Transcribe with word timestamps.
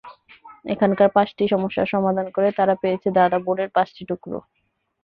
এখানকার 0.65 1.09
পাঁচটি 1.15 1.43
সমস্যার 1.53 1.91
সমাধান 1.93 2.27
করে 2.35 2.49
তারা 2.59 2.73
পেয়েছে 2.81 3.07
ধাঁধা 3.17 3.39
বোর্ডের 3.45 3.69
পাঁচটি 3.75 4.01
টুকরো। 4.09 4.39